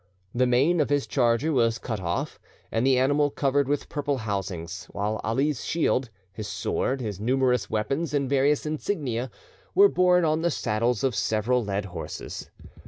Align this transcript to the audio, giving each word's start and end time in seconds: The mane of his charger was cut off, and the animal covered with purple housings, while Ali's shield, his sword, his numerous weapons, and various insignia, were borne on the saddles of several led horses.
The 0.33 0.47
mane 0.47 0.81
of 0.81 0.89
his 0.89 1.05
charger 1.05 1.53
was 1.53 1.77
cut 1.77 1.99
off, 1.99 2.39
and 2.71 2.87
the 2.87 2.97
animal 2.97 3.29
covered 3.29 3.67
with 3.67 3.87
purple 3.87 4.17
housings, 4.17 4.85
while 4.85 5.21
Ali's 5.23 5.63
shield, 5.63 6.09
his 6.33 6.47
sword, 6.47 7.01
his 7.01 7.19
numerous 7.19 7.69
weapons, 7.69 8.11
and 8.11 8.27
various 8.27 8.65
insignia, 8.65 9.29
were 9.75 9.89
borne 9.89 10.25
on 10.25 10.41
the 10.41 10.49
saddles 10.49 11.03
of 11.03 11.13
several 11.13 11.63
led 11.63 11.85
horses. 11.85 12.49